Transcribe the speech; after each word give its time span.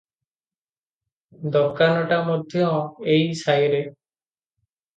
ଦୋକାନଟା 1.57 2.19
ମଧ୍ୟ 2.31 2.65
ଏଇ 3.19 3.31
ସାଇରେ। 3.45 3.87